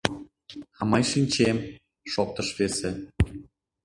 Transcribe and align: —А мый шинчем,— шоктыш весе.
—А 0.79 0.81
мый 0.89 1.03
шинчем,— 1.11 1.57
шоктыш 2.11 2.47
весе. 2.57 2.91